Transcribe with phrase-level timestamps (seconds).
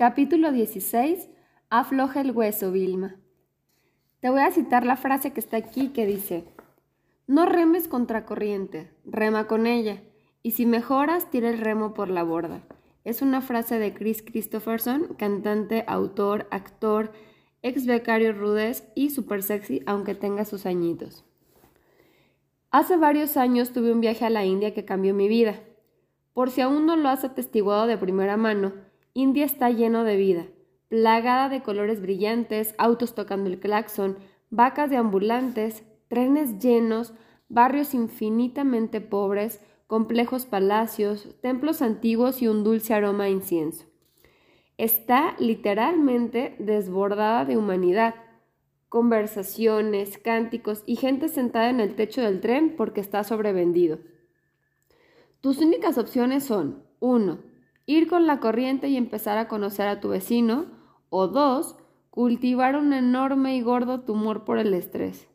[0.00, 1.28] Capítulo 16.
[1.68, 3.16] Afloja el hueso, Vilma.
[4.20, 6.46] Te voy a citar la frase que está aquí que dice,
[7.26, 10.00] no remes contra corriente, rema con ella,
[10.42, 12.62] y si mejoras, tira el remo por la borda.
[13.04, 17.12] Es una frase de Chris Christopherson, cantante, autor, actor,
[17.60, 21.26] ex becario rudez y super sexy, aunque tenga sus añitos.
[22.70, 25.60] Hace varios años tuve un viaje a la India que cambió mi vida.
[26.32, 28.72] Por si aún no lo has atestiguado de primera mano,
[29.12, 30.46] India está lleno de vida,
[30.88, 34.18] plagada de colores brillantes, autos tocando el claxon,
[34.50, 37.12] vacas de ambulantes, trenes llenos,
[37.48, 43.86] barrios infinitamente pobres, complejos palacios, templos antiguos y un dulce aroma a incienso.
[44.78, 48.14] Está literalmente desbordada de humanidad,
[48.88, 53.98] conversaciones, cánticos y gente sentada en el techo del tren porque está sobrevendido.
[55.40, 57.49] Tus únicas opciones son 1
[57.90, 60.66] ir con la corriente y empezar a conocer a tu vecino,
[61.08, 61.76] o dos,
[62.10, 65.28] cultivar un enorme y gordo tumor por el estrés.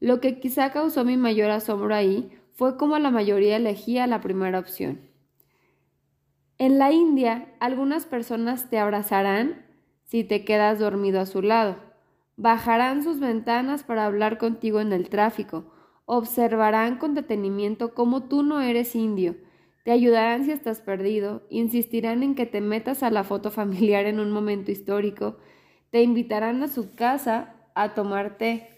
[0.00, 4.58] Lo que quizá causó mi mayor asombro ahí fue como la mayoría elegía la primera
[4.58, 5.00] opción.
[6.58, 9.64] En la India, algunas personas te abrazarán
[10.04, 11.76] si te quedas dormido a su lado,
[12.36, 15.72] bajarán sus ventanas para hablar contigo en el tráfico,
[16.06, 19.36] observarán con detenimiento cómo tú no eres indio,
[19.84, 24.20] te ayudarán si estás perdido, insistirán en que te metas a la foto familiar en
[24.20, 25.38] un momento histórico,
[25.90, 28.68] te invitarán a su casa a tomar té,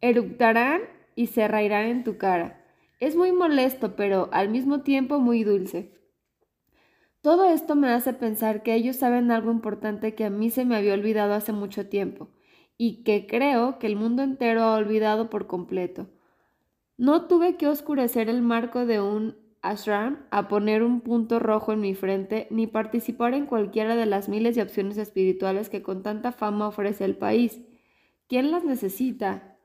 [0.00, 0.82] eructarán
[1.14, 2.62] y se reirán en tu cara.
[3.00, 5.92] Es muy molesto, pero al mismo tiempo muy dulce.
[7.20, 10.76] Todo esto me hace pensar que ellos saben algo importante que a mí se me
[10.76, 12.28] había olvidado hace mucho tiempo,
[12.78, 16.08] y que creo que el mundo entero ha olvidado por completo.
[16.98, 21.80] No tuve que oscurecer el marco de un ashram a poner un punto rojo en
[21.80, 26.32] mi frente ni participar en cualquiera de las miles de opciones espirituales que con tanta
[26.32, 27.60] fama ofrece el país.
[28.28, 29.56] ¿Quién las necesita?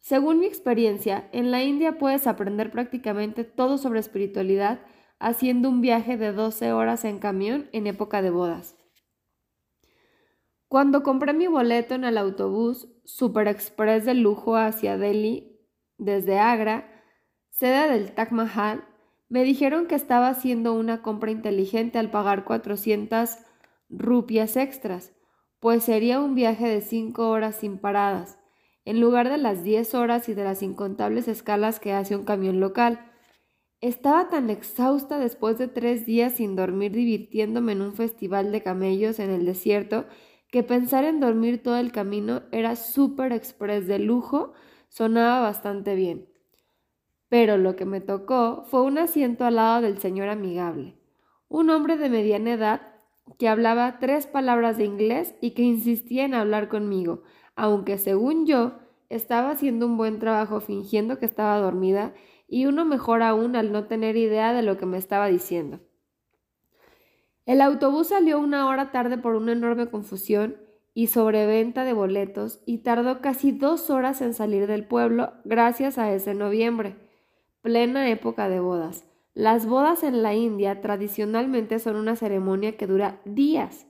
[0.00, 4.80] Según mi experiencia, en la India puedes aprender prácticamente todo sobre espiritualidad
[5.18, 8.76] haciendo un viaje de 12 horas en camión en época de bodas.
[10.68, 15.58] Cuando compré mi boleto en el autobús Super Express de lujo hacia Delhi
[15.96, 16.90] desde Agra,
[17.50, 18.87] sede del Taj Mahal,
[19.28, 23.38] me dijeron que estaba haciendo una compra inteligente al pagar 400
[23.90, 25.12] rupias extras,
[25.60, 28.38] pues sería un viaje de 5 horas sin paradas,
[28.84, 32.60] en lugar de las 10 horas y de las incontables escalas que hace un camión
[32.60, 33.12] local.
[33.80, 39.18] Estaba tan exhausta después de tres días sin dormir divirtiéndome en un festival de camellos
[39.20, 40.06] en el desierto
[40.50, 44.52] que pensar en dormir todo el camino era súper express de lujo
[44.88, 46.26] sonaba bastante bien
[47.28, 50.94] pero lo que me tocó fue un asiento al lado del señor amigable,
[51.48, 52.82] un hombre de mediana edad
[53.38, 57.22] que hablaba tres palabras de inglés y que insistía en hablar conmigo,
[57.56, 58.78] aunque según yo
[59.10, 62.14] estaba haciendo un buen trabajo fingiendo que estaba dormida
[62.46, 65.80] y uno mejor aún al no tener idea de lo que me estaba diciendo.
[67.44, 70.56] El autobús salió una hora tarde por una enorme confusión
[70.94, 76.12] y sobreventa de boletos y tardó casi dos horas en salir del pueblo gracias a
[76.12, 77.07] ese noviembre
[77.62, 79.04] plena época de bodas.
[79.34, 83.86] Las bodas en la India tradicionalmente son una ceremonia que dura días.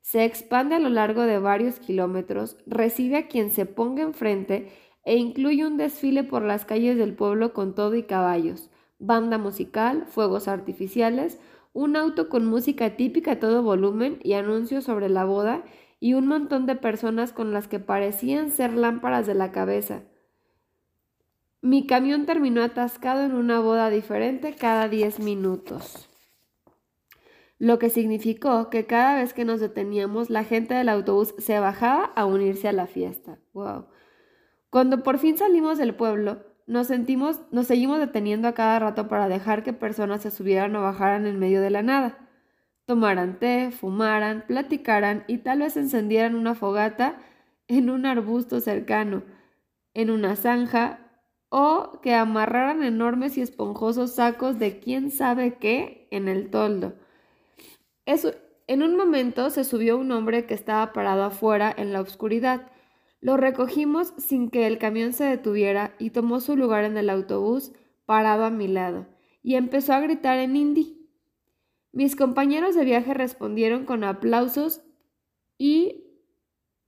[0.00, 4.68] Se expande a lo largo de varios kilómetros, recibe a quien se ponga enfrente
[5.04, 10.06] e incluye un desfile por las calles del pueblo con todo y caballos, banda musical,
[10.06, 11.38] fuegos artificiales,
[11.72, 15.64] un auto con música típica a todo volumen y anuncios sobre la boda
[16.00, 20.02] y un montón de personas con las que parecían ser lámparas de la cabeza.
[21.62, 26.08] Mi camión terminó atascado en una boda diferente cada 10 minutos.
[27.58, 32.04] Lo que significó que cada vez que nos deteníamos, la gente del autobús se bajaba
[32.16, 33.38] a unirse a la fiesta.
[33.52, 33.88] Wow.
[34.70, 39.28] Cuando por fin salimos del pueblo, nos sentimos, nos seguimos deteniendo a cada rato para
[39.28, 42.16] dejar que personas se subieran o bajaran en medio de la nada.
[42.86, 47.18] Tomaran té, fumaran, platicaran y tal vez encendieran una fogata
[47.68, 49.24] en un arbusto cercano,
[49.92, 50.99] en una zanja
[51.50, 56.94] o que amarraran enormes y esponjosos sacos de quién sabe qué en el toldo.
[58.06, 58.32] Eso,
[58.66, 62.70] en un momento se subió un hombre que estaba parado afuera en la oscuridad.
[63.20, 67.72] Lo recogimos sin que el camión se detuviera y tomó su lugar en el autobús
[68.06, 69.06] parado a mi lado
[69.42, 71.08] y empezó a gritar en hindi.
[71.92, 74.82] Mis compañeros de viaje respondieron con aplausos
[75.58, 76.04] y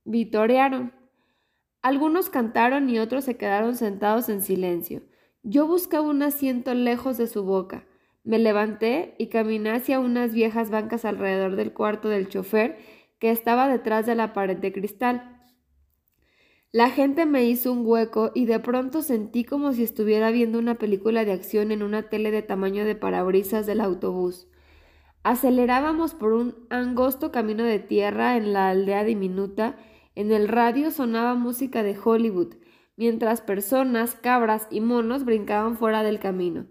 [0.05, 0.93] vitorearon.
[1.83, 5.03] Algunos cantaron y otros se quedaron sentados en silencio.
[5.43, 7.85] Yo buscaba un asiento lejos de su boca.
[8.23, 12.77] Me levanté y caminé hacia unas viejas bancas alrededor del cuarto del chofer
[13.19, 15.41] que estaba detrás de la pared de cristal.
[16.71, 20.75] La gente me hizo un hueco y de pronto sentí como si estuviera viendo una
[20.75, 24.47] película de acción en una tele de tamaño de parabrisas del autobús.
[25.23, 29.75] Acelerábamos por un angosto camino de tierra en la aldea diminuta.
[30.15, 32.55] En el radio sonaba música de Hollywood,
[32.95, 36.67] mientras personas, cabras y monos brincaban fuera del camino.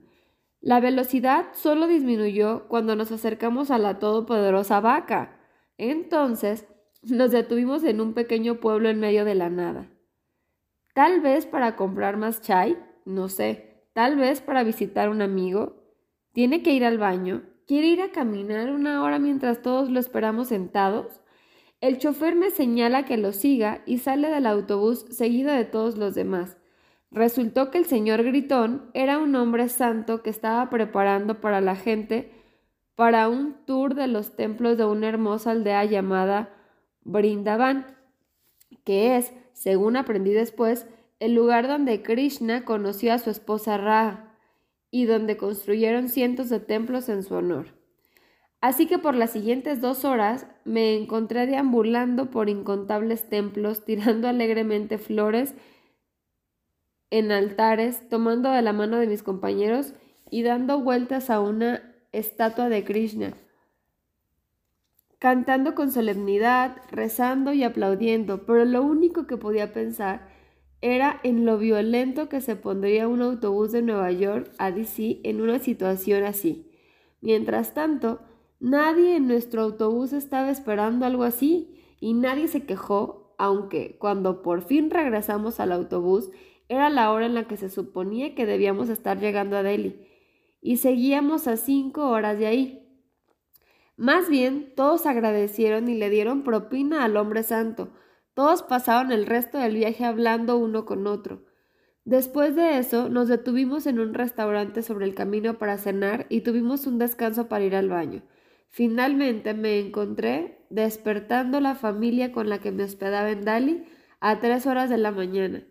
[0.61, 5.41] La velocidad solo disminuyó cuando nos acercamos a la todopoderosa vaca.
[5.77, 6.69] Entonces
[7.03, 9.91] nos detuvimos en un pequeño pueblo en medio de la nada.
[10.95, 15.83] Tal vez para comprar más chai, no sé, tal vez para visitar un amigo.
[16.33, 20.49] Tiene que ir al baño, quiere ir a caminar una hora mientras todos lo esperamos
[20.49, 21.22] sentados.
[21.83, 26.15] El chofer me señala que lo siga y sale del autobús seguido de todos los
[26.15, 26.57] demás.
[27.11, 32.31] Resultó que el señor Gritón era un hombre santo que estaba preparando para la gente
[32.95, 36.55] para un tour de los templos de una hermosa aldea llamada
[37.03, 37.97] Brindavan,
[38.85, 40.87] que es, según aprendí después,
[41.19, 44.37] el lugar donde Krishna conoció a su esposa Ra
[44.93, 47.82] y donde construyeron cientos de templos en su honor.
[48.63, 54.99] Así que por las siguientes dos horas me encontré deambulando por incontables templos, tirando alegremente
[54.99, 55.55] flores
[57.11, 59.95] en altares, tomando de la mano de mis compañeros
[60.31, 63.35] y dando vueltas a una estatua de Krishna,
[65.19, 70.29] cantando con solemnidad, rezando y aplaudiendo, pero lo único que podía pensar
[70.81, 75.41] era en lo violento que se pondría un autobús de Nueva York a DC en
[75.41, 76.71] una situación así.
[77.21, 78.21] Mientras tanto,
[78.63, 84.63] nadie en nuestro autobús estaba esperando algo así y nadie se quejó, aunque cuando por
[84.63, 86.31] fin regresamos al autobús
[86.69, 90.07] era la hora en la que se suponía que debíamos estar llegando a Delhi
[90.61, 92.89] y seguíamos a cinco horas de ahí.
[93.97, 97.91] Más bien, todos agradecieron y le dieron propina al hombre santo.
[98.33, 101.45] Todos pasaron el resto del viaje hablando uno con otro.
[102.05, 106.87] Después de eso, nos detuvimos en un restaurante sobre el camino para cenar y tuvimos
[106.87, 108.23] un descanso para ir al baño.
[108.73, 113.85] Finalmente me encontré despertando la familia con la que me hospedaba en Dali
[114.19, 115.63] a tres horas de la mañana.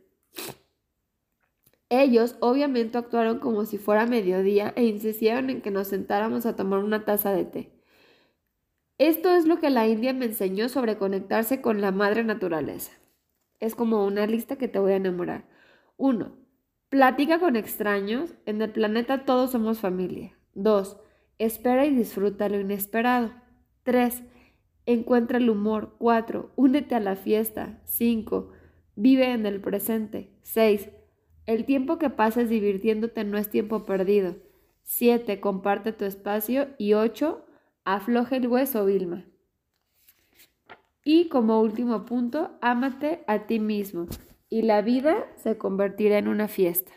[1.90, 6.84] Ellos obviamente actuaron como si fuera mediodía e insistieron en que nos sentáramos a tomar
[6.84, 7.72] una taza de té.
[9.00, 12.92] Esto es lo que la India me enseñó sobre conectarse con la madre naturaleza.
[13.60, 15.50] Es como una lista que te voy a enamorar.
[15.98, 16.38] 1.
[16.90, 18.36] Platica con extraños.
[18.46, 20.38] En el planeta todos somos familia.
[20.54, 20.98] 2.
[21.44, 23.32] Espera y disfruta lo inesperado.
[23.84, 24.24] 3.
[24.86, 25.96] Encuentra el humor.
[26.00, 26.52] 4.
[26.56, 27.82] Únete a la fiesta.
[27.86, 28.52] 5.
[28.96, 30.32] Vive en el presente.
[30.42, 30.90] 6
[31.46, 34.36] el tiempo que pases divirtiéndote no es tiempo perdido.
[34.84, 35.40] 7.
[35.40, 36.68] Comparte tu espacio.
[36.78, 37.46] Y 8.
[37.84, 39.26] Afloje el hueso, Vilma.
[41.04, 44.08] Y como último punto, ámate a ti mismo
[44.50, 46.92] y la vida se convertirá en una fiesta.